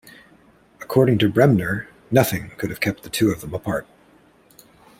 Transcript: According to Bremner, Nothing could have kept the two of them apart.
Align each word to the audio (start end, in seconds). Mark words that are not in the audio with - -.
According 0.81 1.19
to 1.19 1.29
Bremner, 1.29 1.87
Nothing 2.09 2.53
could 2.57 2.71
have 2.71 2.79
kept 2.79 3.03
the 3.03 3.09
two 3.11 3.29
of 3.29 3.41
them 3.41 3.53
apart. 3.53 3.85